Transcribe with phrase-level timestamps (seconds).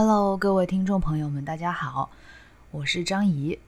[0.00, 2.08] Hello，各位听众朋友们，大家好，
[2.70, 3.58] 我是张怡。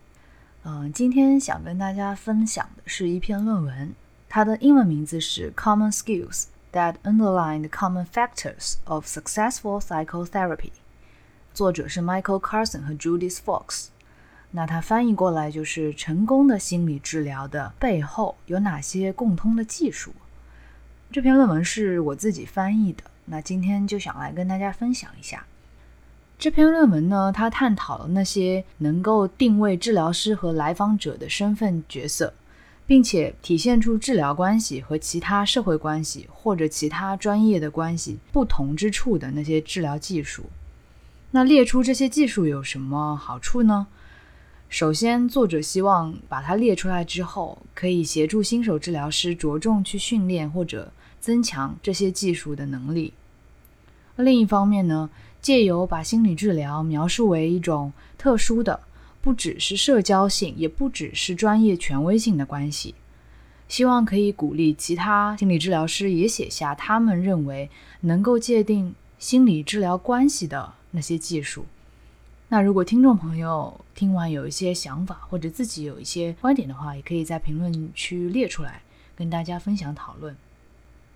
[0.63, 3.93] 嗯，今天想跟大家分享的是一篇论文，
[4.29, 10.57] 它的英文名字是《Common Skills That Underline the Common Factors of Successful Psychotherapy》，
[11.53, 13.89] 作者是 Michael Carson 和 Judith Fox。
[14.53, 20.13] 那它翻译过来就是“成功的心理治疗的背后有哪些共通的技术”。
[21.11, 25.45] 这篇论文是我自己翻译的，那今天就想来跟大家分享一下。
[26.41, 32.33] 这篇论文呢，它探讨了那些能够定位治疗师和来访者的身份角色，
[32.87, 40.45] 并且体现出治疗关系和其他社会关系或者其他专业的关系不同之处的那些治疗技术。
[41.33, 43.87] 那列出这些技术有什么好处呢？
[44.71, 53.13] 首先，作者希望把它列出来之后，可以协助新手治疗师着重去训练或者增强这些技术的能力。
[54.17, 55.11] 另一方面呢？
[55.41, 58.81] 借由把心理治疗描述为一种特殊的，
[59.21, 62.95] 不只是社交性，也不只是专业权威性的关系，
[63.69, 67.71] 希望可以鼓励其他心理治疗师也写下他们认为
[68.01, 71.65] 能够界定心理治疗关系的那些技术。
[72.49, 78.83] 那如果听众朋友听完有一些想法，或者自己有一些观点的话，也可以在评论区列出来，
[79.15, 80.37] 跟大家分享讨论。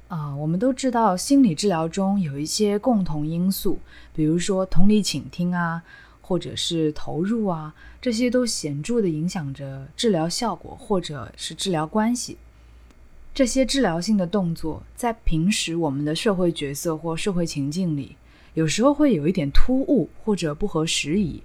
[0.08, 3.78] 啊，我们都知道心理治疗中有一些共同因素，
[4.14, 5.82] 比如说同理倾听啊，
[6.20, 12.36] 或者是投入啊，这些都显著的影响着治疗效果或者是治疗关系。
[13.34, 18.14] 这些治疗性的动作在平时我们的社会角色或社会情境里，
[18.52, 21.42] 有时候会有一点突兀或者不合时宜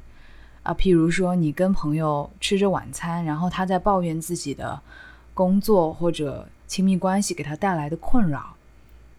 [0.61, 0.73] 啊。
[0.73, 4.79] 譬如说，你跟朋友吃着晚餐，然后他在抱怨自己的
[5.33, 6.47] 工作或者。
[6.69, 8.55] 亲密关系给他带来的困扰，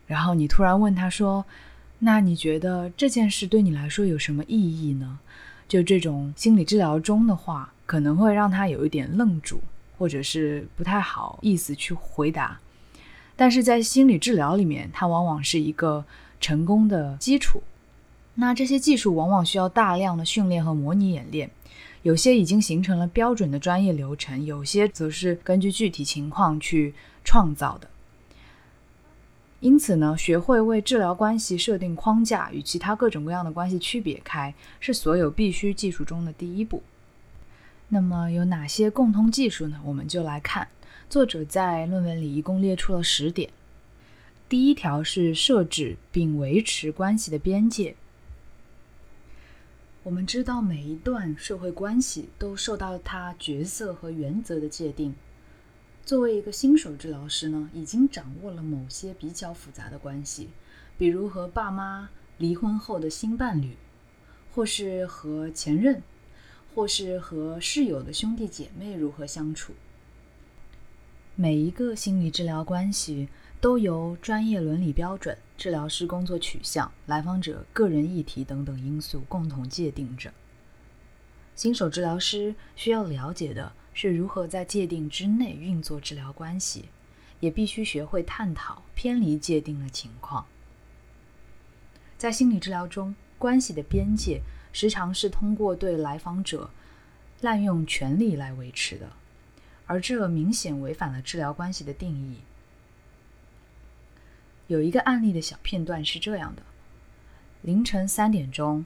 [0.07, 1.45] 然后你突然问他说
[1.99, 5.19] ：“那你觉得这件事对你来说有什么意义呢？”
[5.69, 9.61] 就这种心理治疗中的话，可能会让他有一点愣住，
[9.99, 12.59] 或者是不太好意思去回答。
[13.37, 16.05] 但是在心理治疗里面，它往往是一个
[16.41, 17.63] 成功的基础。
[18.35, 21.51] 那这些技术往往需要大量的训练和模拟演练。
[22.03, 26.95] 有些已经形成了标准的专业流程，有些则是根据具体情况去
[27.25, 27.89] 创造的。
[29.61, 36.83] 因此呢，学会为治疗关系设定框架，与其他各种各样的关系区别开，是所有必须技术中的第一步。
[37.89, 39.79] 那么有哪些共通技术呢？
[39.85, 40.69] 我们就来看，
[41.11, 43.51] 作者在论文里一共列出了十点。
[44.49, 47.95] 第一条是设置并维持关系的边界。
[50.03, 55.15] 我们知道，每一段社会关系都受到它角色和原则的界定。
[56.07, 60.49] 作为一个新手治疗师呢，已经掌握了某些比较复杂的关系，
[60.97, 62.09] 比如和爸妈
[62.39, 63.77] 离婚后的新伴侣，
[64.55, 66.03] 或是和前任，
[66.75, 69.75] 或是和室友的兄弟姐妹如何相处。
[71.35, 73.29] 每一个心理治疗关系。
[73.61, 80.33] 都由专业伦理标准、治疗师工作取向、来访者个人议题等等因素共同界定着。
[81.55, 86.87] 新手治疗师需要了解的是如何在界定之内运作治疗关系，
[87.41, 90.47] 也必须学会探讨偏离界定的情况。
[92.17, 94.41] 在心理治疗中，关系的边界
[94.73, 96.71] 时常是通过对来访者
[97.43, 99.13] 滥用权力来维持的，
[99.85, 102.39] 而这明显违反了治疗关系的定义。
[104.71, 106.63] 有一个案例的小片段是这样的：
[107.63, 108.85] 凌晨三点钟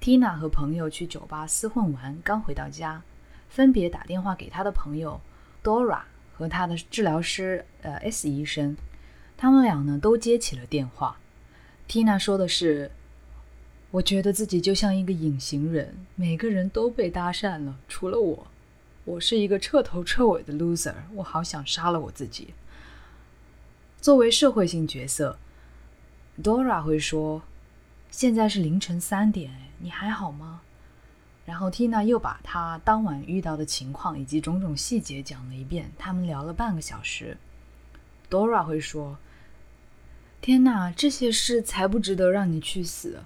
[0.00, 3.02] ，Tina 和朋友去酒吧厮混完，刚回到家，
[3.50, 5.20] 分别打电话给她的朋友
[5.62, 6.00] Dora
[6.32, 8.74] 和她的治疗师呃 S 医生。
[9.36, 11.18] 他们俩呢都接起了电话。
[11.86, 12.90] Tina 说的是
[13.92, 18.46] ：“我觉得自己就像一个隐形人，每个人都被搭讪了，除了我。
[19.04, 22.54] 我是一个彻头彻尾的 loser，我好想杀了我自己。”
[24.06, 25.36] 作为社会性角色
[26.40, 27.42] ，Dora 会说
[28.08, 30.60] ：“现在是凌晨三点，你还好吗？”
[31.44, 35.90] 然后 Tina 又把她当晚遇到的情况以及种种细节讲了一遍。
[35.98, 37.36] 他们聊了半个小时。
[38.30, 39.18] Dora 会说
[40.40, 43.24] ：“天哪，这些事才不值得让你去死！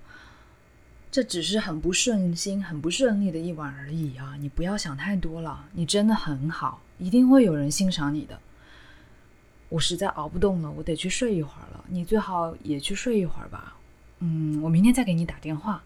[1.11, 4.35] 这只是很不顺心、很不顺利的一晚而已啊！
[4.41, 8.41] 你不要想太多了，你真的很好，一定会有人欣赏你的。”
[9.71, 11.83] 我实在熬不动了，我得去睡一会儿了。
[11.89, 13.79] 你最好也去睡一会儿吧。
[14.19, 15.83] 嗯，我明天再给你打电话。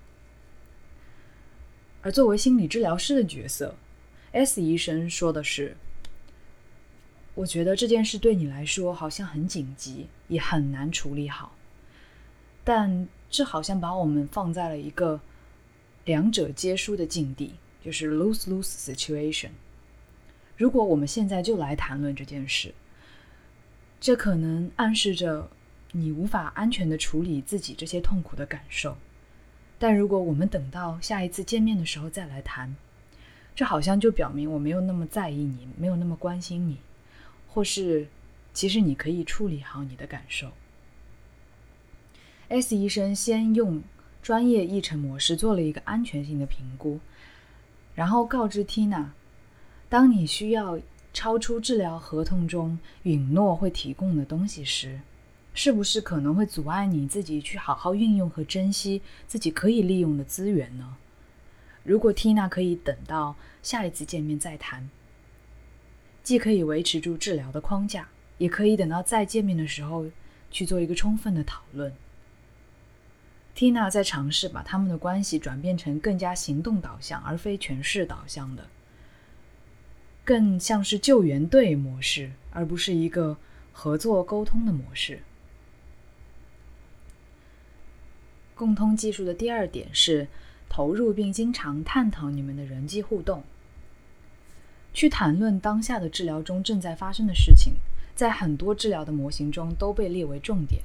[2.02, 3.76] 而作为心理治疗师的角色
[4.32, 5.76] ，S 医生说的是
[7.34, 11.54] ：“我觉得这件事对你来说好像很紧急，也很难处理好。
[12.64, 15.20] 但这好像把我们放在了一个
[16.04, 17.54] 两者皆输的境地，
[17.84, 19.50] 就是 lose-lose situation。
[20.56, 22.74] 如果我们现在就来谈论这件事，
[24.04, 25.48] 这可能暗示着
[25.92, 28.98] 你无法安全的处理自己这些痛苦的感受。
[29.78, 32.76] 但如果我们等到下一次见面的时候再来谈，
[33.56, 36.76] 这好像就表明我没有那么在意你，没有那么关心你，
[37.48, 38.06] 或是
[38.52, 40.52] 其实你可以处理好你的感受。
[42.48, 43.82] S 医生先用
[44.20, 47.00] 专业议程模式做了一个安全性的评估，
[47.94, 49.06] 然后告知 Tina。
[49.88, 50.78] 当你需要
[51.14, 55.00] 超出治疗合同中允诺会提供的东西时，
[55.54, 60.96] 是不是可能会阻碍你自己去好好运用和珍惜自己可以利用的资源呢？
[61.84, 64.90] 如果 Tina 可以等到下一次见面再谈，
[66.24, 68.08] 既可以维持住治疗的框架，
[68.38, 70.06] 也可以等到再见面的时候
[70.50, 71.94] 去做一个充分的讨论。
[73.54, 78.66] Tina 在尝试把他们的关系转变成更加行动导向，而非诠释导向的。
[80.24, 83.36] 更像是救援队模式，而不是一个
[83.72, 85.20] 合作沟通的模式。
[88.54, 90.28] 共通技术的第二点是
[90.68, 93.42] 投入并经常探讨你们的人际互动。
[94.94, 97.74] 去谈论当下的治疗中正在发生的事情，
[98.14, 100.82] 在很多治疗的模型中都被列为重点，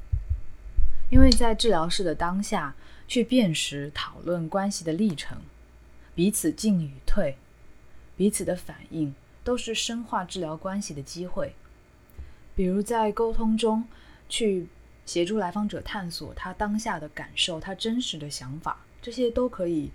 [1.12, 2.75] 因为在治疗室的当下
[3.07, 5.38] 去辨识、讨论关系的历程，
[6.15, 7.38] 彼此进与退，
[8.18, 9.13] 彼此的反应。
[9.50, 11.56] 都是深化治疗关系的机会，
[12.56, 13.84] 比如在沟通中
[14.30, 14.68] 去
[15.07, 19.90] 协助来访者探索他当下的感受、他真实的想法，这些都可以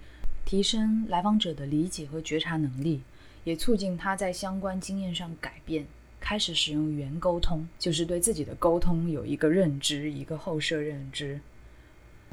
[0.45, 3.01] 提升来访者的理解和觉察能力，
[3.45, 5.87] 也促进他在相关经验上改变，
[6.19, 11.39] 开始使用原沟通，就是对自己的沟通有一个认知，一个后设认知。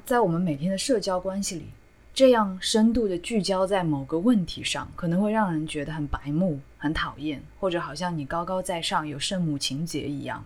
[0.04, 1.66] 在我们每天的社交关系里。
[2.14, 10.46] 这样深度的聚焦在某个问题上，可能会让人觉得很白目、很讨厌，或者好像你高高在上、有圣母情节一样。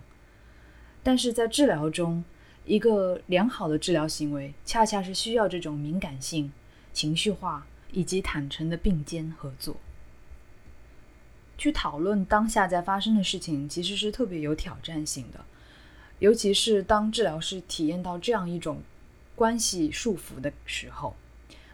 [1.02, 2.24] 但是在治疗中，
[2.64, 6.52] 一个良好的治疗行为，恰恰是需要这种敏感性、
[6.92, 9.76] 情绪化以及坦诚的并肩合作，
[11.58, 15.44] 去讨论当下在发生的事情，其实是特别有挑战性的。
[16.20, 18.80] 尤其是当治疗师体验到这样一种
[19.34, 21.16] 关系束缚的时候。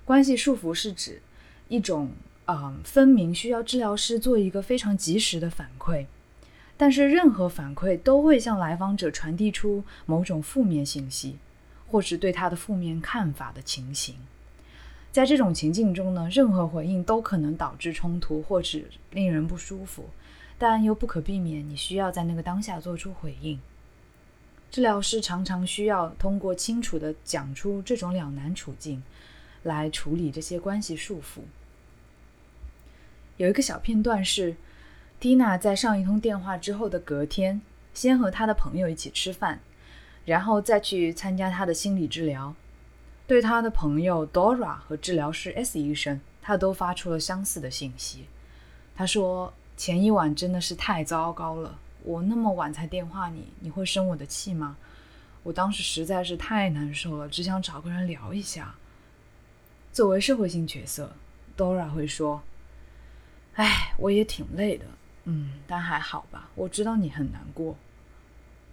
[0.04, 1.22] 关系束缚是指
[1.68, 2.10] 一种，
[2.46, 6.06] 嗯，分明需要治疗师做一个非常及时的反馈，
[6.76, 11.36] 但是任何反馈都会向来访者传递出某种负面信息，
[11.88, 14.16] 或是对他的负面看法的情形。
[15.12, 20.06] 在这种情境中呢，任何回应都可能导致冲突或者令人不舒服，
[20.58, 23.60] 但又不可避免，你需要在那个当下做出回应。
[24.70, 29.02] 治疗师常常需要通过清楚地讲出这种两难处境。
[29.62, 31.42] 来处理这些关系束缚。
[33.36, 34.56] 有一个小片段是
[35.20, 37.60] ，Tina 在上一通电话之后的隔天，
[37.94, 39.60] 先和他的朋友一起吃饭，
[40.24, 42.54] 然后再去参加他的心理治疗。
[43.26, 48.26] 对他的朋友 Dora 和治疗师 S 医生，他都发出了相似的信息。
[48.94, 54.76] 他说：“前一晚真的是太糟糕了，我那么晚才电话你，你会生我的气吗？
[55.44, 58.74] 我当时实在是太难受了，只想找个人聊一下。”
[59.92, 61.12] 作为社会性角色
[61.54, 62.42] ，Dora 会说
[63.56, 64.86] ：“哎，我也挺累的，
[65.24, 66.48] 嗯，但还好吧。
[66.54, 67.76] 我知道你很难过，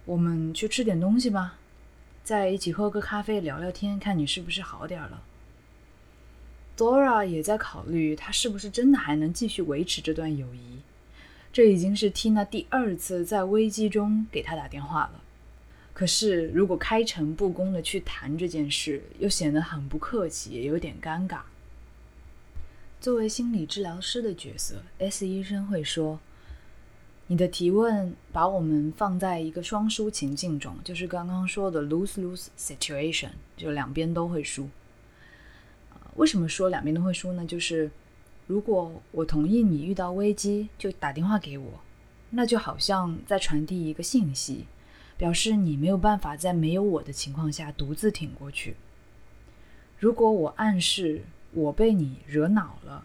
[0.06, 1.58] 我们去吃点东西吧，
[2.24, 5.22] 再一起喝个咖啡聊聊天，看你是不是好点了。
[6.74, 10.80] ”Dora 也在考虑，他是不是真的还能继续维持这段友谊。
[11.52, 15.19] 这已经是 Tina 第二次在危机中给他打电话了。
[15.92, 21.40] 可是，如果开诚布公的去谈这件事，又显得很不客气，也有点尴尬。
[23.00, 26.18] 作为心理治疗师的角色，S 医生会说
[27.28, 34.68] ：“你的提问把我们放在一个双输情境中，就是刚刚说的 lose-lose situation，就两边都会输。
[36.16, 37.44] 为什么说两边都会输呢？
[37.44, 37.90] 就是
[38.46, 41.80] 如果我同意你遇到危机就打电话给我，
[42.30, 44.64] 那就好像在传递一个信息。”
[45.20, 48.74] 表示你没有办法在没有我的情况下独自挺过去。
[49.98, 53.04] 如果我暗示我被你惹恼了，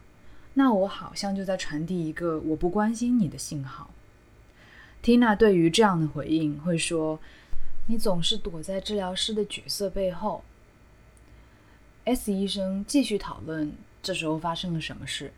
[0.53, 3.91] 那我好像就在传递一个我不关心你的信号。
[5.03, 7.19] Tina 对于这样的回应会说
[7.87, 10.41] ：“你总是躲在治疗师的角色背后。
[12.05, 15.33] ”S 医生继续讨论这时候发生了什么事。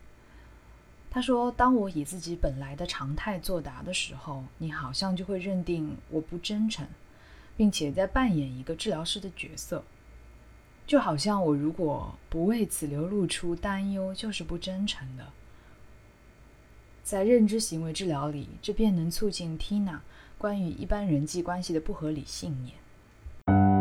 [1.10, 6.86] 他说：“当我以自己本来的常态作答的时候，你好像就会认定我不真诚，
[7.56, 9.82] 并且在扮演一个治疗师的角色。
[10.86, 15.26] 就好像我如果不为此流露出担忧，就是不真诚的。
[17.02, 20.00] 在认知行为治疗里，这便能促进 Tina
[20.36, 23.77] 关于一般人际关系的不合理信念。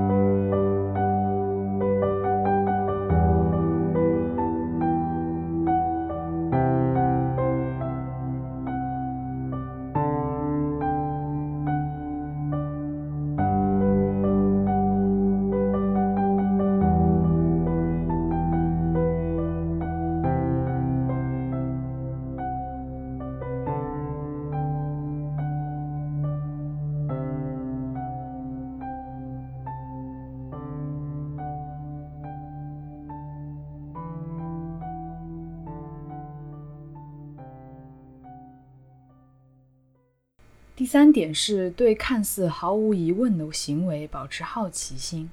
[40.87, 45.29] 第三点是对看似毫无疑问的行为保持好奇心。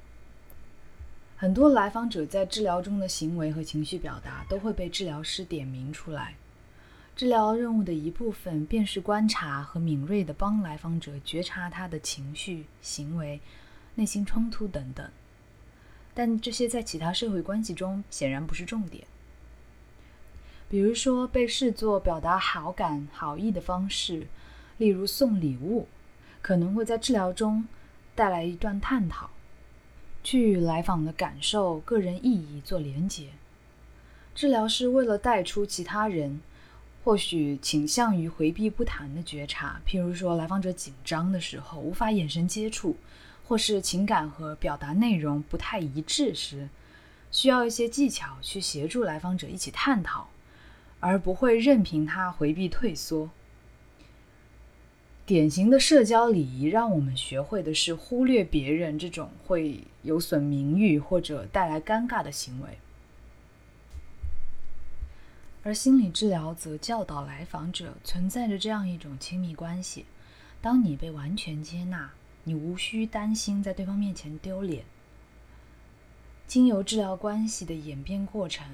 [1.36, 6.34] 很多来访者在治疗中的行为和情绪表达都会被治疗师点名出来。
[7.14, 13.40] 治疗任务的一部分便是观察和敏锐地帮来访者觉察他的情绪、行为、
[13.94, 15.08] 内心冲突等等。
[16.14, 19.04] 但这些在其他社会关系中显然不是重点。
[20.68, 24.26] 比如说，被视作表达好感、好意的方式。
[24.78, 25.86] 例如送礼物，
[26.42, 27.66] 可能会在治疗中
[28.14, 29.30] 带来一段探讨，
[30.22, 33.28] 去与来访的感受、个人意义做连结。
[34.34, 36.40] 治疗师为了带出其他人
[37.04, 42.96] 或许倾向于回避不谈的觉察，譬如说来访者紧张的时候无法眼神接触，
[43.46, 46.68] 或是情感和表达内容不太一致时，
[47.30, 50.28] 需要一些技巧去协助来访者一起探讨，
[50.98, 53.30] 而不会任凭他回避退缩。
[55.26, 62.78] 典型的社交礼仪让我们学会的是忽略别人这种会有损名誉或者带来尴尬的行为，
[65.62, 70.04] 而心理治疗则教导来访者存在着这样一种亲密关系：
[70.60, 72.10] 当你被完全接纳，
[72.42, 74.84] 你无需担心在对方面前丢脸。
[76.46, 78.66] 经由治疗关系的演变过程，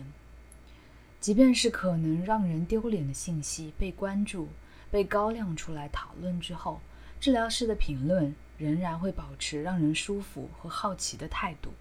[1.20, 4.48] 即便是可能让人丢脸的信息被关注。
[4.90, 6.80] 被高亮出来讨论之后，
[7.20, 11.72] 治疗师的评论仍然会保持让人舒服和好奇的态度。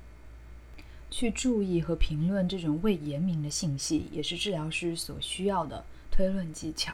[1.11, 6.93] 去注意和评论这种未言明的信息，也是治疗师所需要的推论技巧。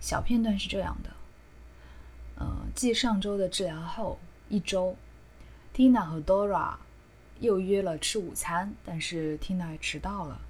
[0.00, 1.10] 小片段是这样的：
[2.34, 4.96] 呃，继上周的治疗后一周
[5.72, 6.74] ，Tina 和 Dora
[7.38, 10.40] 又约了吃午餐，但是 Tina 迟到了。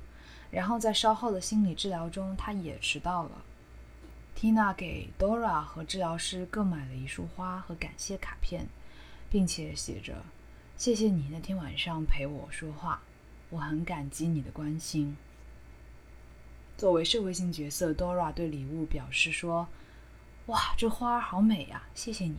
[0.50, 3.30] 然后在稍后的心理治疗中，她也迟到了。
[4.40, 8.66] Tina 给 Dora 和治疗师各买了一束花和感谢卡片，
[9.28, 10.24] 并且写着
[10.78, 13.02] ：“谢谢你那天晚上陪我说话，
[13.50, 15.14] 我很感激你的关心。”
[16.78, 19.68] 作为社会性角色，Dora 对礼物表示说
[20.48, 22.38] ：“哇，这花好美呀，谢谢你！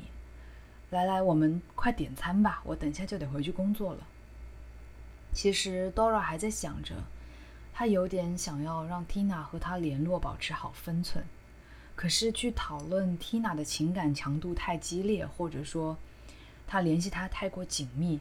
[0.90, 4.08] 来来，我们快点餐吧，我等下就得回去工作了。”
[5.34, 6.96] 其实 Dora 还在想着，
[7.72, 11.24] 他有点想要让 Tina 和他联络，保持好分寸。
[11.96, 15.98] 可是去讨论 Tina 的情感强度太激烈，或者说
[16.66, 18.20] 他联系他太过紧密，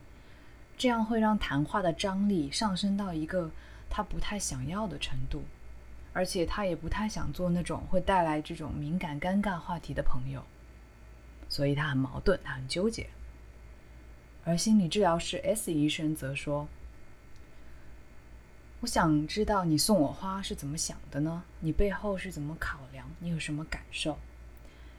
[0.76, 3.50] 这样会让谈话的张力上升到一个
[3.88, 5.44] 他不太想要的程度，
[6.12, 10.42] 而且他也不太想做那种会带来这种敏感尴尬话题的朋友，
[11.48, 13.08] 所以他很矛盾，他很纠结。
[14.44, 16.68] 而心理治疗师 S 医生则说。
[18.80, 21.42] 我想知道你送我花是怎么想的呢？
[21.60, 23.06] 你背后是怎么考量？
[23.18, 24.18] 你有什么感受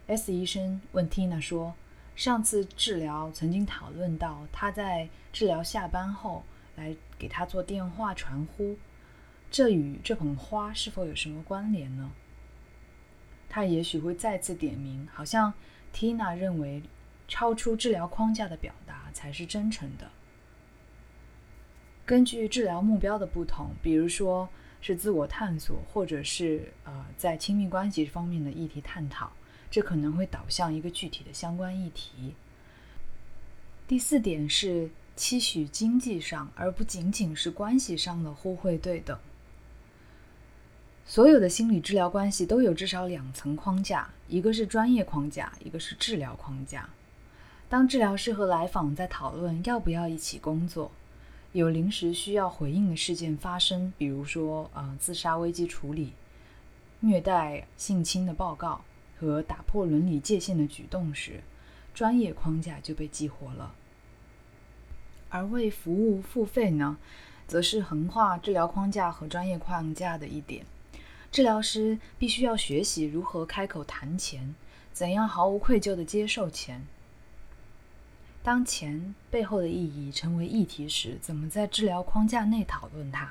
[0.06, 1.74] ？S 医生问 Tina 说
[2.16, 6.44] ：“上次治疗曾经讨论到他在治疗下班后
[6.76, 8.78] 来给他做电话传呼，
[9.50, 12.12] 这与这捧花是否有什么关联呢？”
[13.50, 15.52] 他也许会再次点名，好像
[15.92, 16.84] Tina 认为
[17.28, 20.12] 超出治疗框架的表达才是真诚的。
[22.12, 24.50] 根据治疗目标的不同，比如说
[24.82, 29.32] 是自我探索，或者是呃在亲密关系方面的议题探讨，
[29.70, 32.36] 这可能会导向一个具体的相关议题。
[33.88, 39.18] 第四点是期许经济上，而不仅仅是关系上的互惠对等。
[41.06, 46.90] 所有的心理治疗关系都有至少两层框架，一个是专业框架，一个是治疗框架。
[47.70, 50.92] 当治疗师和来访在讨论要不要一起工作。
[51.54, 56.14] 有临时需要回应的事件发生，比如说，呃，自杀危机处理、
[57.02, 58.82] 虐待、性侵的报告
[59.20, 61.42] 和打破伦理界限的举动时，
[61.94, 63.76] 专业框架就被激活了。
[65.30, 66.98] 而为服务付费呢，
[67.48, 70.66] 则是横跨治疗框架和专业框架的一点。
[71.32, 74.56] 治疗师必须要学习如何开口谈钱，
[74.94, 76.86] 怎样毫无愧疚地接受钱。
[78.44, 83.30] 当钱背后的意义成为议题时，怎么在治疗框架内讨论它？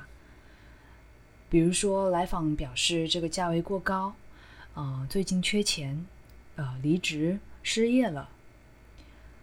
[1.49, 4.15] 比如说，来访表示这个价位过高，
[4.75, 6.07] 呃，最近缺钱，
[6.55, 8.29] 呃，离职失业了。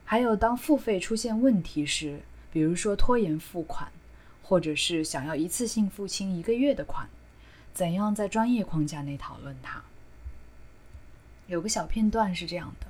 [0.06, 3.92] 还有，当付费出现问题时，比如说拖延付款，
[4.42, 7.10] 或者是想要一次性付清一个月的款。
[7.74, 9.84] 怎样在专业框架内讨论它？
[11.48, 12.88] 有个小片段是这样的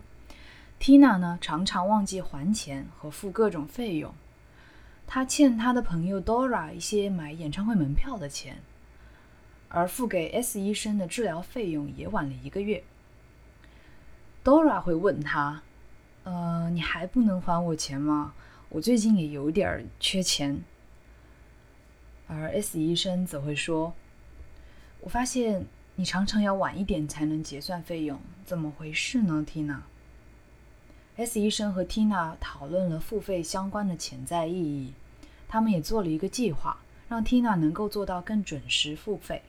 [0.80, 4.14] ：Tina 呢常常忘记还钱和付各种费用，
[5.06, 8.58] 她欠她的朋友 Dora 一些买演唱会门票的钱，
[9.70, 12.84] 而付给 S 医生的治疗费用也晚了一个月。
[14.44, 15.62] Dora 会问他
[16.24, 18.34] ：“呃，你还不能还我钱吗？
[18.70, 20.62] 我最近也有点缺钱。”
[22.28, 23.94] 而 S 医生则会说。
[25.02, 25.66] 我发现
[25.96, 29.80] 你常常要晚一点才能结算费用，怎么回事呢，Tina？”
[31.18, 34.94] S 医生和 Tina 讨论了付费相关的潜在意义，
[35.48, 36.78] 他们也做了一个计划，
[37.10, 39.42] 让 Tina 能够做到更准时付费。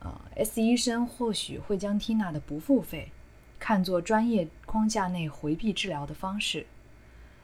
[0.00, 3.12] 呃，S 医生或许会将 Tina 的不付费
[3.60, 6.66] 看作专业框架内回避治疗的方式，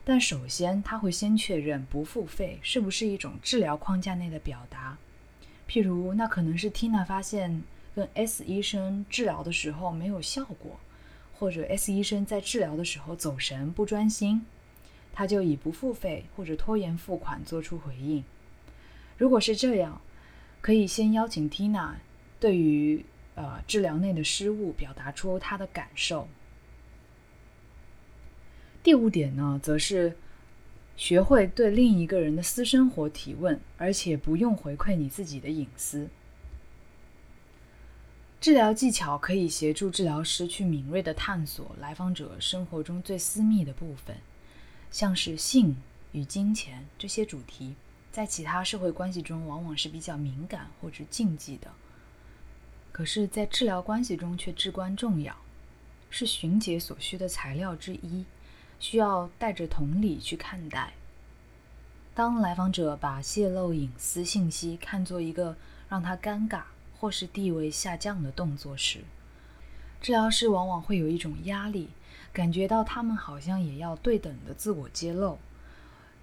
[0.04, 4.98] 但首先他会先确认不付费是不是一种治疗框架内的表达。
[5.68, 7.62] 譬如，那可能是 Tina 发现
[7.94, 10.78] 跟 S 医生治疗的时候没有效果，
[11.38, 14.44] 或者 S 医生在治疗的时候走神不专心，
[15.12, 18.24] 他就以不付费或者拖延付款做出回应。
[19.18, 20.00] 如果是这样，
[20.60, 21.94] 可以先邀请 Tina
[22.38, 26.28] 对于呃治疗内的失误表达出他的感受。
[28.82, 30.16] 第五点呢，则是。
[30.96, 36.08] 学会对另一个人的私生活提问，而且不用回馈你自己的隐私。
[38.44, 44.14] 治疗技巧可以协助治疗师去敏锐地探索来访者生活中最私密的部分，
[44.90, 45.74] 像是性
[46.12, 47.74] 与金钱这些主题，
[48.12, 51.70] 在其他社会关系中往往是比较敏感或者禁忌的，
[52.92, 55.34] 可是，在治疗关系中却至关重要，
[56.10, 58.26] 是寻解所需的材料之一。
[58.78, 60.92] 需要带着同理去看待。
[62.14, 65.56] 当来访者把泄露隐私信息看作一个
[65.88, 66.64] 让他尴尬
[67.04, 69.00] 或是地位下降的动作时，
[70.00, 71.90] 治疗师往往会有一种压力，
[72.32, 75.38] 感觉到他们好像也要对等的自我揭露，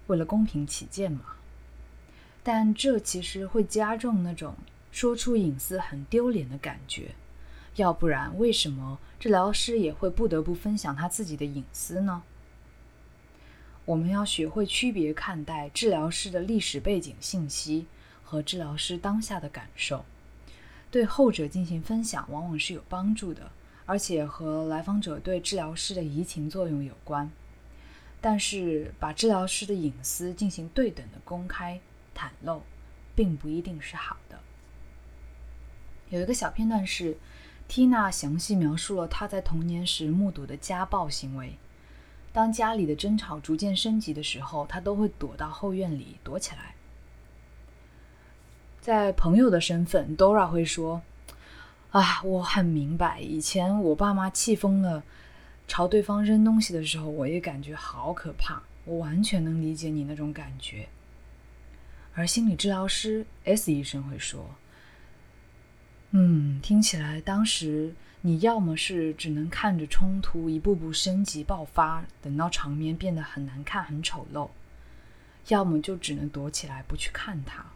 [0.08, 1.36] 为了公平起见嘛。
[2.42, 4.56] 但这其实会加重那种
[4.90, 7.14] 说出隐私很丢脸的感觉。
[7.76, 12.24] 要不然，为什么治疗师也会不得不分享他自己的隐私呢？
[13.84, 17.86] 我们要学会区别看待治疗师的历史背景信息
[18.24, 20.04] 和治疗师当下的感受，
[20.92, 23.50] 对后者进行分享往往是有帮助的，
[23.86, 27.30] 而且和来访者对治疗师的移情作用有关。
[28.20, 31.80] 但是，把治疗师的隐私进行对等的公开
[32.14, 32.62] 袒露，
[33.16, 34.38] 并不一定是好的。
[36.10, 37.16] 有一个小片段是
[37.68, 41.56] ，Tina 详细描述了她在童年时目睹的家暴行为。
[42.34, 46.71] 当家里的争吵逐渐升级的时候，她都会躲到后院里躲起来。
[48.82, 51.00] 在朋友的身份，Dora 会说
[51.92, 55.02] ：“啊，我很明白，以前我爸妈气疯了，
[55.66, 58.60] 朝对方扔东西的时候，我也感觉好可怕。
[58.84, 60.88] 我完全能理解你那种感觉。”
[62.14, 64.56] 而心理治疗师 S 医生会说
[66.10, 74.48] ：“嗯，听起来当时。”你要么是只能看着冲突一步步升级爆发，等到场面变得很难看、很丑陋，
[75.48, 77.71] 要么就只能躲起来不去看它。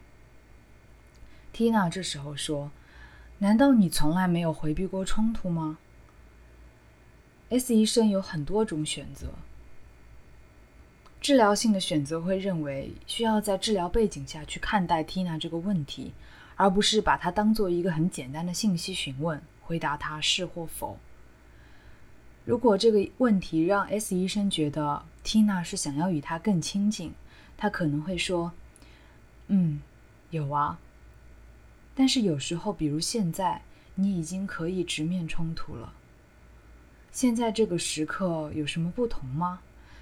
[1.57, 2.69] Tina 这时候说
[3.39, 5.79] ：“难道你从来没有回避过冲突吗
[7.49, 9.29] ？”S 医生有很多种选择，
[11.19, 16.13] 治疗性的选择会认为需要在治疗背景下去看待 Tina 这个问题，
[16.57, 19.41] 而不是把它当做一个很简单的信息询问。
[19.61, 20.99] 回答他是或否。
[22.45, 27.15] 如果这个问题让 S 医生觉得 Tina 是想要与他更亲近，
[27.57, 28.51] 他可能会说
[29.49, 29.81] ：“嗯，
[30.29, 30.77] 有啊。”
[31.99, 33.63] 但是有时候，比如现在，
[33.95, 35.91] 你已经可以直面冲突了。
[37.11, 39.61] 现在这个时刻有什么不同吗？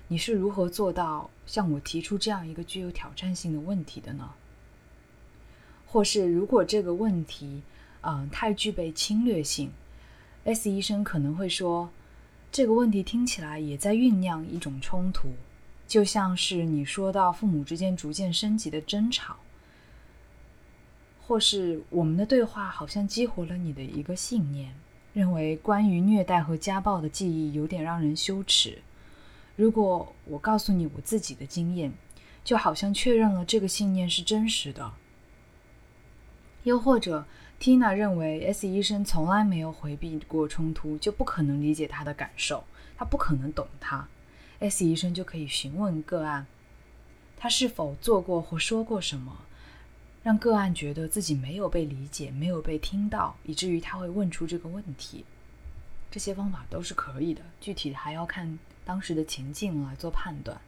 [0.10, 4.30] 你是如何做到向我提出这样一个具有挑战性的问题的呢？
[5.86, 7.62] 或是如果这个问题？
[8.02, 9.72] 嗯，太具备侵略性。
[10.44, 11.90] S 医生可能会说，
[12.52, 15.30] 这个问题听起来也在酝酿一种冲突。
[15.88, 19.38] 就像是你说到父母之间逐渐升级的争吵，
[21.28, 24.76] 或是我们的对话好像激活了你的一个信念，
[25.12, 28.78] 认为关于虐待和家暴的记忆有点让人羞耻。
[29.56, 31.92] 如果我告诉你我自己的经验，
[32.44, 34.94] 就好像确认了这个信念是真实的。
[36.64, 37.26] 又或者
[37.60, 42.64] ，Tina 认为 S 医生从来没有回避过冲突，就不可能理解他的感受，
[42.98, 44.08] 他不可能懂他。
[44.60, 46.46] S 医生就可以询问个案，
[47.36, 49.45] 他是否做过或说过什么，
[50.26, 55.24] 让个案觉得自己没有被理解、没有被听到，以至于他会问出这个问题。
[56.10, 60.60] 这些方法都是可以的，具体还要看当时的情境来做判断。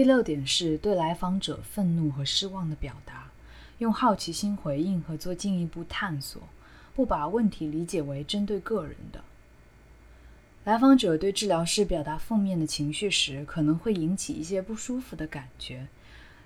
[0.00, 3.30] 第六点是对来访者愤怒和失望的表达，
[3.80, 6.40] 用好奇心回应和做进一步探索，
[6.94, 9.22] 不把问题理解为针对个人的。
[10.64, 15.86] 来访者对治疗师表达负面的情绪时，可能会引起一些不舒服的感觉。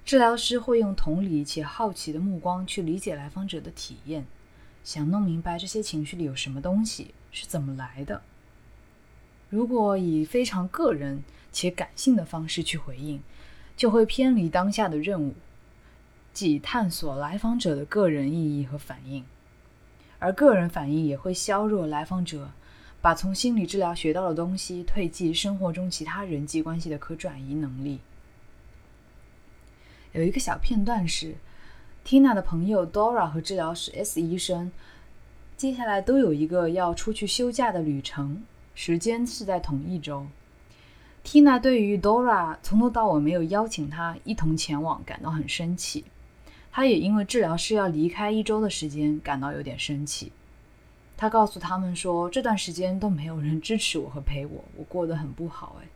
[0.04, 4.26] 治疗师会用同理且好奇的目光去理解来访者的体验，
[4.82, 8.20] 想弄明白这些情绪里有什么东西是怎么来的。
[9.48, 13.22] 如果以非常个人且感性的方式去回应，
[13.76, 15.34] 就会偏离当下的任务，
[16.32, 19.24] 即探索来访者的个人意义和反应，
[20.18, 22.50] 而个人反应也会削弱来访者
[23.02, 27.98] 把从心理治疗学到的东西退寄生活中其他人际关系的可转移能力。
[30.12, 31.34] 有一个小片段是
[32.06, 34.70] ，Tina 的朋友 Dora 和治疗师 S 医生
[35.56, 40.26] 接下来都有一个要出去休假的旅程，时间是在同一周。
[41.24, 46.04] Tina 对于 Dora 从头到尾没有邀请她一同前往感到很生气，
[46.70, 50.30] 她也因为治疗师要离开一周的时间感到有点生气。
[51.16, 55.76] 她告诉他们说，这段时间都没有人支持我和陪我，我过得很不好。
[55.82, 55.88] 哎，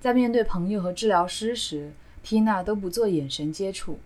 [0.00, 4.00] 在面对朋友和治疗师时，Tina 都不做眼神接触，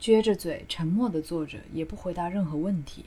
[0.00, 3.04] 撅着嘴沉默地坐着，也不回答任何问题。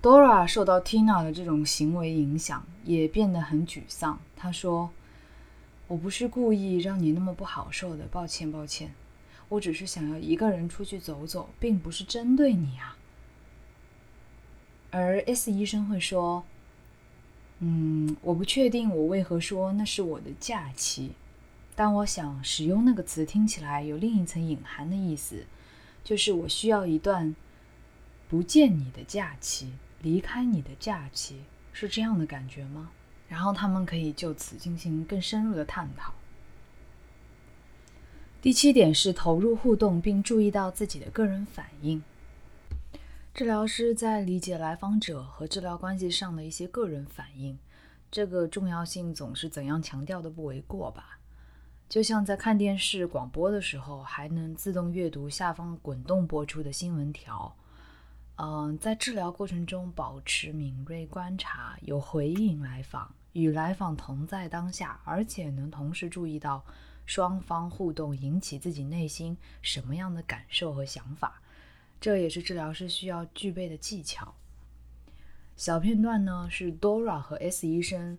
[0.00, 4.18] Dora 受到 Tina 的这种行为影响，也变得很沮丧。
[4.34, 4.90] 他说
[5.86, 8.92] ：“我不是故意让你那么不好受的，抱歉，抱歉。
[9.50, 12.96] 我只是想要一个人出去走走，并不是针对你啊。”
[14.90, 16.44] 而 S 医生会说
[17.60, 21.12] ：“嗯，我不确定我为何说那是我的假期，
[21.76, 25.44] 但我想使用那个词听起来有另一层隐含的意思，
[26.02, 27.36] 就是我需要一段
[28.28, 31.40] 不见你的假期。”离开你的假期
[31.80, 32.90] 是这样的感觉吗？
[33.28, 36.12] 然后他们可以就此进行更深入的探讨。
[38.42, 42.02] 第七点是投入互动，并注意到自己的个人反应。
[43.32, 47.56] 治疗师在理解来访者和治疗关系上的一些个人反应，
[48.10, 51.20] 这个重要性总是怎样强调都不为过吧？
[51.88, 57.54] 就像在看电视广播的时候，还能自动阅读下方滚动播出的新闻条。
[58.40, 66.64] 嗯，在治疗过程中保持敏锐观察，有回应来访，与来访同在当下，而且能同时注意到
[67.04, 71.42] 双方互动引起自己内心什么样的感受和想法，
[72.00, 74.32] 这也是治疗师需要具备的技巧。
[75.56, 78.16] 小片段呢，是 Dora 和 S 医生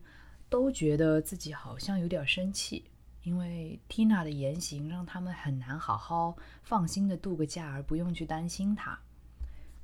[0.50, 2.84] 都觉得自己好像有点生气，
[3.24, 9.00] 因为 Tina 的言行让他们很难好好放心的度个假，而不用去担心他。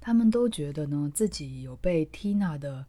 [0.05, 2.85] 他们都觉得呢，自己有被 Tina 的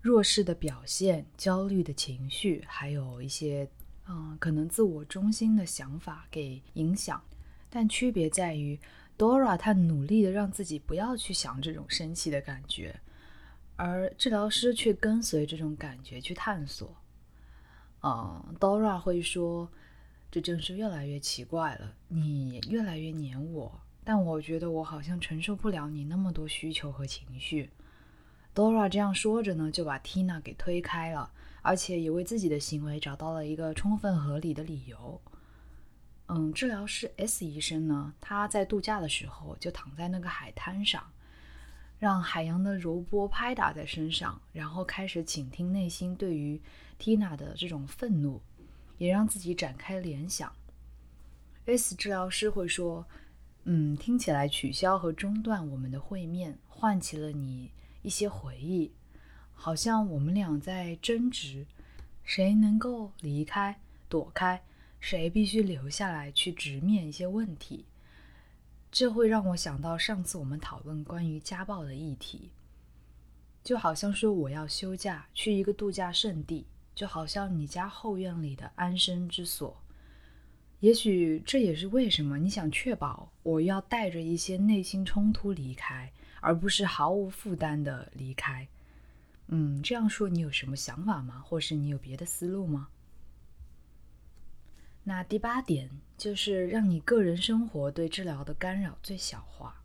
[0.00, 3.70] 弱势的表现、焦虑的情绪，还有一些
[4.08, 7.22] 嗯可能自我中心的想法给影响。
[7.70, 8.76] 但区别在于
[9.16, 12.98] ，Dora 她努力的让自己不要去想这种生气的感觉，
[13.76, 16.92] 而治疗师却跟随这种感觉去探索。
[18.02, 19.70] 嗯，Dora 会说
[20.28, 27.68] ：“这真是越来越奇怪了，你越来越黏我。”但我觉得我好像承受不了你那么多需求和情绪。
[28.54, 35.20] Dora 这样说着呢，就把 Tina 给推开了，而且也为自己的行为找到了一个充分合理的理由。
[36.28, 41.04] 嗯，治疗师 S 医生呢，他在度假的时候就躺在那个海滩上，
[41.98, 46.58] 让海洋的柔波拍打在身上，然后开始倾听内心对于
[46.98, 48.40] Tina 的这种愤怒，
[48.96, 50.50] 也让自己展开联想。
[51.66, 53.06] S 治疗师会说。
[53.70, 58.90] 嗯，听起来取消和中断我们的会面，唤起了你一些回忆，
[59.52, 61.66] 好像我们俩在争执，
[62.24, 63.78] 谁能够离开、
[64.08, 64.62] 躲开，
[64.98, 67.84] 谁必须留下来去直面一些问题。
[68.90, 72.48] 这会让我想到上次我们讨论关于家暴的议题，
[73.62, 79.76] 就好像说我要休假去一个度假胜地，就好像你家后院里的安身之所。
[80.80, 88.66] 也许这也是为什么你想确保我要带着一些内心冲突离开，而不是毫无负担的离开。
[89.48, 91.42] 嗯，这样说你有什么想法吗？
[91.44, 92.88] 或是你有别的思路吗？
[95.02, 99.82] 那第八点就是让你个人生活对治疗的干扰最小化。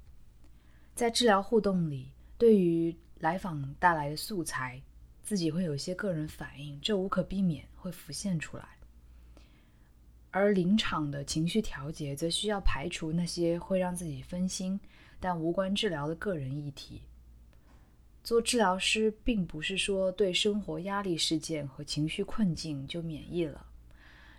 [0.94, 4.80] 在治疗互动里，对于来访带来的素材，
[5.24, 8.68] 自己会有一些个人反应，这无可避免会浮现出来。
[10.34, 14.80] 而临场的情绪调节，则需要排除那些会让自己分心
[15.20, 17.04] 但无关治疗的个人议题。
[18.24, 23.68] 做治疗师，并不是说对生活压力事件和情绪困境就免疫了。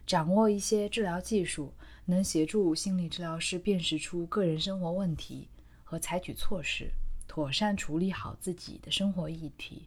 [0.05, 1.73] 掌握一些治疗技术，
[2.07, 5.49] 能协助心理治疗师辨识出个人生活问题
[5.85, 6.91] 和采取措施，
[7.29, 9.87] 妥善处理好自己的生活议题，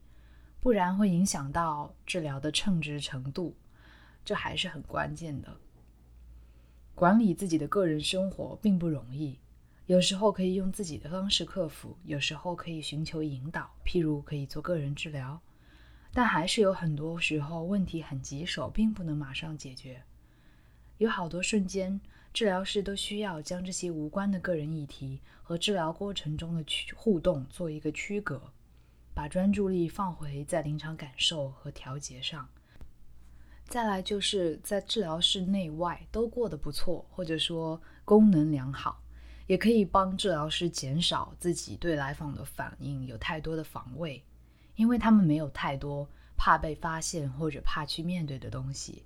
[0.61, 3.53] 不然会影响到治疗的称职程度，
[4.23, 5.53] 这还是很关键的。
[6.97, 9.37] 管理自己的个人生活并不容易，
[9.85, 15.39] 有时候可以用自己的方式克服，有时候可以寻求引导，譬如可以做个人治疗，
[16.11, 20.01] 但还是有很多时候问题很棘手，并不能马上解决。
[20.97, 22.01] 有好多瞬间，
[22.33, 28.41] 治疗师都需要将这些无关的个人议题和治疗过程中的区互动做一个区隔，
[29.13, 32.49] 把专注力放回在临场感受和调节上。
[33.67, 39.03] 再来就是在治疗室内外都过得不错，或者说功能良好，
[39.45, 44.23] 也可以帮治疗师减少自己对来访的反应有太多的防卫，
[44.75, 49.03] 因为他们没有太多怕被发现或者怕去面对的东西。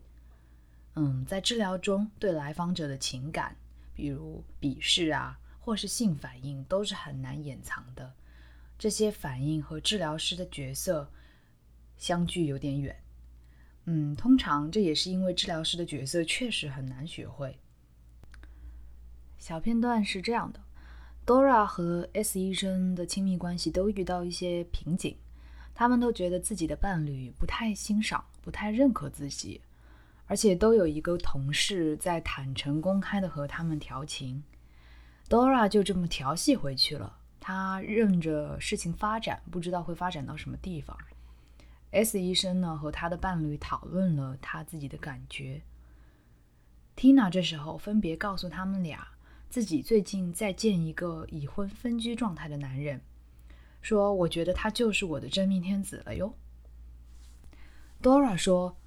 [0.95, 3.55] 嗯，在治疗中对来访者的情感，
[3.95, 8.13] 比如鄙视啊，或是性反应，都是很难掩藏的。
[8.77, 11.09] 这些反应和治疗师的角色
[11.97, 12.95] 相距有点远。
[13.85, 17.57] 嗯，通常这也是因为治疗师的角色确实很难学会。
[19.37, 20.59] 小片段是这样的
[21.25, 25.17] ：Dora 和 S 医生的亲密关系都遇到一些瓶颈，
[25.73, 29.61] 他们都觉得自己的伴侣不太欣赏、不太认可自己，
[30.27, 34.43] 而且都有一个同事在坦诚公开的和他们调情。
[35.27, 40.95] Dora 就这么调戏回去了，他任着事情发展，不知道会发展到什么地方。
[41.91, 45.61] S 医生呢和他的伴侣讨论了他自己的感觉。
[46.95, 49.07] Tina 这时候分别告诉他们俩，
[49.49, 53.01] 自己最近在见一个已婚分居状态的男人，
[53.81, 56.33] 说：“我觉得他就是我的真命天子了哟。”
[58.01, 58.77] Dora 说：“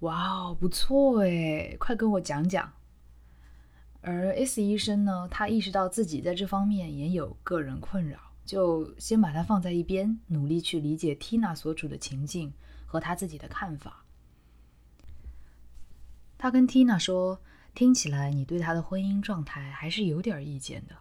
[0.00, 2.72] 哇哦，不错诶，快跟我讲讲。”
[4.02, 8.31] 而 S 医生呢，他意识到自己在这方面也有个人困扰。
[8.52, 12.52] 就先把它放在一边，努力去理解 Tina 所处的情境
[12.84, 14.04] 和他自己的看法。
[16.36, 17.40] 他跟 Tina 说
[17.74, 20.94] ：“听起来你对他的婚姻状态还是有点意见的。”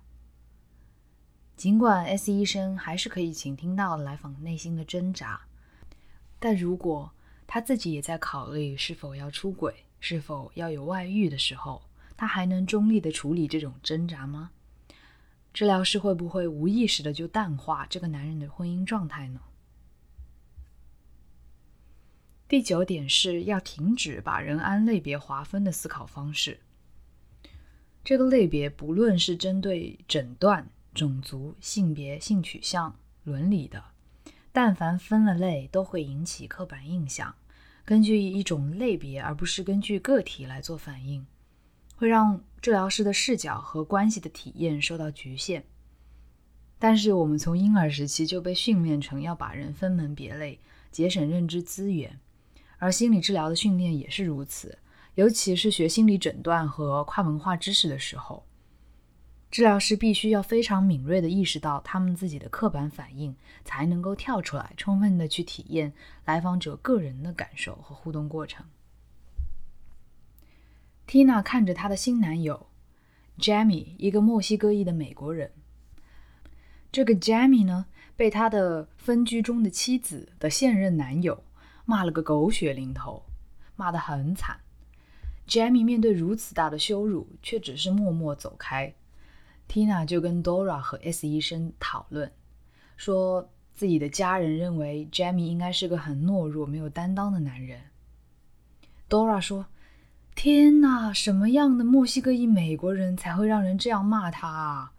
[1.57, 5.41] 尽管 S 医生还是可以倾听到来访内心的挣扎，
[6.39, 7.11] 但如果
[7.45, 11.81] 他自己也在考虑是否要出轨、是否要有外遇的时候，
[12.15, 14.51] 他还能中立的处理这种挣扎吗？
[15.53, 19.41] 治疗师会不会无意识的就淡化这个男人的婚姻状态呢？
[22.47, 26.59] 第九点是要停止把人按类别划分的思考方式。
[28.03, 33.83] 这个类别不论是针对诊断、种族、性别、性取向、伦理的，
[34.51, 37.35] 但凡分了类，都会引起刻板印象。
[37.85, 41.25] 根据一种类别，而不是根据个体来做反应。
[42.01, 45.63] 会让治疗师的视角和关系的体验受到局限。
[46.79, 50.59] 但是我们从婴儿时期就被训练成要把人分门别类，
[50.91, 52.19] 节省认知资源，
[52.79, 54.79] 而心理治疗的训练也是如此。
[55.13, 58.47] 尤其是学心理诊断和跨文化知识的时候，
[59.51, 65.93] 治疗师必须要非常敏锐地意识到他们自己的刻板反应，才能够跳出来，充分地去体验
[66.25, 68.65] 来访者个人的感受和互动过程。
[71.11, 72.67] Tina 看着她的新男友
[73.37, 75.51] Jamie，一个墨西哥裔的美国人。
[76.89, 81.43] 这个 Jamie 呢，被他的分居中的妻子的现任男友
[81.83, 83.25] 骂了个狗血淋头，
[83.75, 84.61] 骂得很惨。
[85.45, 88.93] Jamie 面对如此大的羞辱，却只是默默走开。
[89.67, 92.31] Tina 就跟 Dora 和 S 医生讨论，
[92.95, 97.81] 说自己的家人认为 Jamie 应该是个很懦弱、没有担当的男人。
[99.09, 99.65] Dora 说
[100.35, 104.93] ：“天哪，什么样的墨西哥裔美国人才会让人这样骂他啊？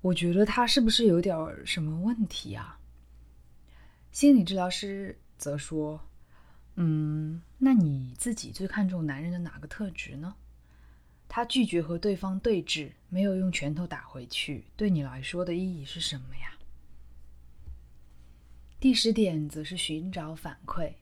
[0.00, 2.78] 我觉得他是不是有点什么问题啊？”
[4.12, 6.00] 心理治疗师则说
[6.76, 10.36] ：“嗯，那你自己最看重男人的哪个特质呢？”
[11.26, 16.52] 他拒绝和对方对峙，没有用拳头打回去，对你来说的意义是什么呀？
[18.78, 20.92] 第十点则是寻找反馈。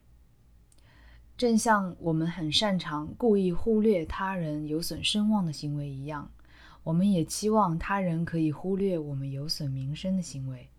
[1.35, 6.31] 正像我们很擅长故意忽略他人有损声望的行为一样，
[6.83, 10.69] 我们也期望他人可以忽略我们有损名声的行为。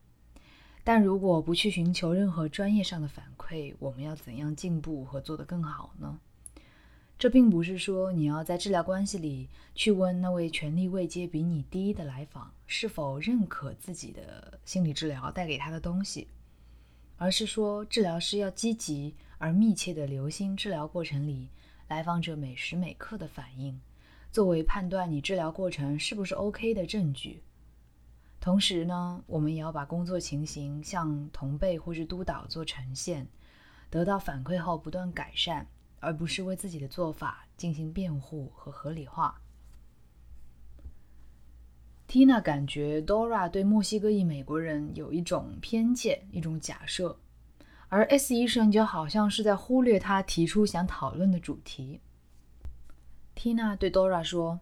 [0.84, 6.18] 但如果不去寻求任何专业上的反馈，我们要怎样进步和做得更好呢？
[7.18, 16.28] 这并不是说你要在治疗关系里去问那位权力位阶比你低的来访是否认可自己的心理治疗带给他的东西，
[17.16, 21.50] 而是说治疗师要积极而密切地留心治疗过程里
[21.88, 23.80] 来访者每时每刻的反应，
[24.30, 27.42] 作为判断你治疗过程是不是 OK 的证据。
[28.40, 33.26] 同时呢，我们也要把工作情形向同辈或是督导做呈现，
[33.90, 35.66] 得到反馈后不断改善。
[36.00, 39.40] 而不是为自己的做法进行辩护和合理化。
[42.06, 47.18] Tina 感觉 Dora 对墨西哥裔美国人有一种偏见、一种假设，
[47.94, 52.00] 而 S 医生就好像是在忽略他提出想讨论的主题。
[53.36, 54.58] Tina 对 Dora 说：“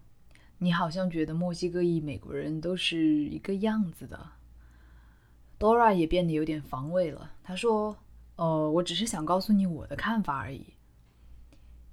[0.58, 4.32] 你好像觉得墨西哥裔美国人都是一个样子的。
[5.58, 7.96] ”Dora 也变得有点防卫了，他说
[8.36, 10.66] ：“呃，我只是想告诉你我的看法而已。”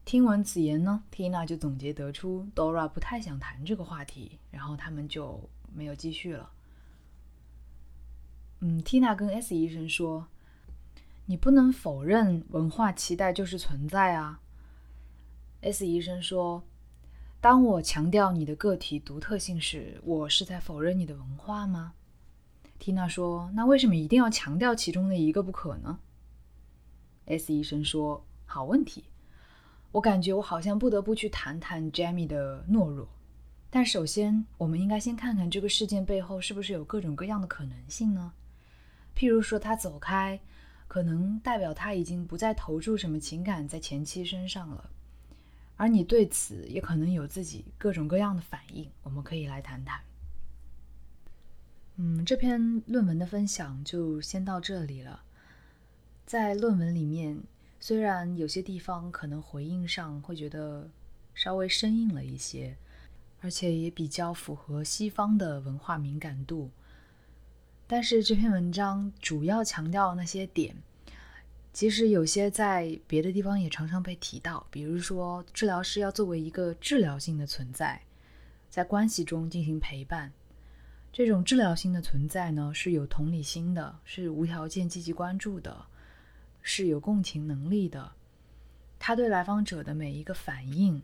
[0.03, 6.51] 听闻此言呢，Tina 就总结得出 Dora 不太想谈这个话题，然后他们就没有继续了。
[8.59, 10.27] 嗯，Tina 跟 S 医生说
[11.29, 14.39] ：“你不能否认文化期待就是存在啊。
[15.61, 16.63] ”S 医生说
[17.39, 21.93] ：“当我强调你的个体独特性时，我是在否认你的文化吗
[22.79, 25.99] 缇娜说：“那为什么一定要强调其中的一个不可呢
[27.27, 29.03] ？”S 医生说：“好问题。”
[29.93, 33.07] 我感觉我好像不得不去谈谈 Jamie 的懦弱，
[33.69, 38.33] 但首先，我们应该先看看这个事件背后是不是有各种各样的可能性呢？
[39.15, 40.39] 譬如说，他走开，
[40.89, 44.89] 可能代表他已经不再投注什么情感在前妻身上了，
[45.77, 48.89] 而你对此也可能有自己各种各样的反应。
[49.03, 50.01] 我们可以来谈谈。
[51.95, 55.23] 嗯，这篇论文的分享就先到这里了。
[56.25, 57.41] 在论文里面。
[57.81, 60.89] 虽然有些地方可能回应上会觉得
[61.33, 62.75] 稍微生硬了一些，
[63.39, 66.71] 而且也比较符合西方的文化敏感度，
[67.91, 70.75] 但是这篇文章主要强调那些点，
[71.73, 74.67] 其实有些在别的地方也常常被提到。
[74.69, 77.99] 比如说，治疗师要作为一个治疗性的存在，
[78.69, 80.31] 在关系中进行陪伴。
[81.11, 85.87] 这种治疗性的存在呢，是有同理心的，是无条件积极关注的。
[86.61, 88.11] 是有共情能力的，
[88.99, 91.01] 他对来访者的每一个反应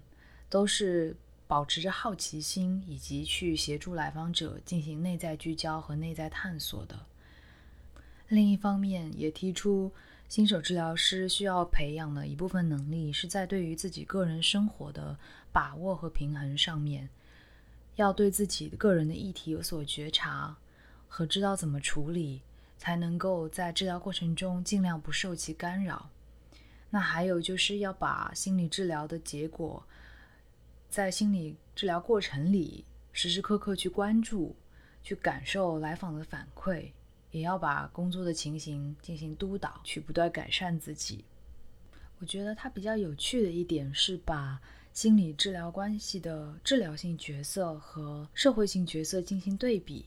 [0.50, 1.16] 都是
[1.48, 7.06] 保持着好奇心，以及去协助来访者进行内在聚焦和内在探索的。
[8.28, 9.92] 另一方面，也提出
[10.28, 15.18] 新手治疗师需要培养的一部分能力，是在对于自己个人生活的
[15.52, 17.10] 把握和平衡上面，
[17.96, 20.58] 要对自己个人的议题有所觉察
[21.08, 22.42] 和知道怎么处理。
[22.78, 26.10] 才能够在治疗过程中尽量不受其干扰。
[26.90, 29.82] 那还有就是要把心理治疗的结果，
[30.96, 34.56] 在心理治疗过程里时时刻刻去关注、
[35.04, 36.90] 去感受来访的反馈，
[37.32, 41.26] 也要把工作的情形进行督导，去不断改善自己。
[42.20, 44.58] 我觉得它比较有趣的一点是把
[44.94, 50.06] 心理治疗关系的治疗性角色和社会性角色进行对比。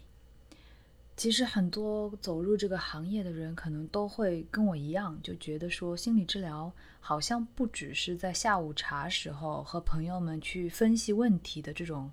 [1.19, 12.09] 其实很多走入这个行业的人，可能都会跟我一样，就觉得说心理治疗好像不只是在下午茶时候和朋友们去分析问题的这种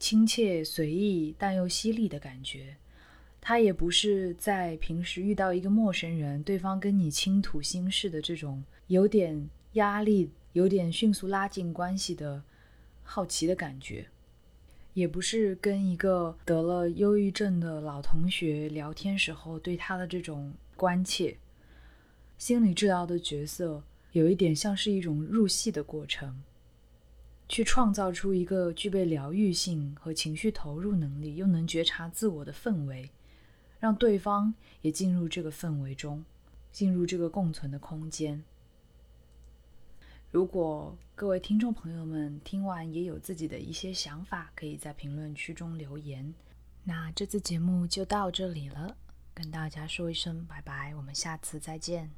[0.00, 2.76] 亲切随意但又犀利的感觉，
[3.40, 12.42] 它也不是在平时遇到一个陌生人，对方跟你倾吐心事的这种有点压力、有点迅速拉近关系的
[13.04, 14.08] 好奇的感觉。
[14.96, 21.36] 也不是跟一个得了忧郁症的老同学聊天时候对他的这种关切。
[22.38, 23.82] 心理治疗的角色
[24.12, 26.42] 有一点像是一种入戏的过程。
[27.46, 33.10] 去创造出一个具备疗愈性和情绪投入能力，又能觉察自我的氛围，
[33.78, 36.24] 让对方也进入这个氛围中，
[36.72, 38.42] 进入这个共存的空间。
[40.36, 46.34] 如果各位听众朋友们听完也有自己的一些想法，可以在评论区中留言。
[46.84, 48.94] 那这次节目就到这里了，
[49.32, 52.10] 跟大家说一声拜拜，我们下次再见。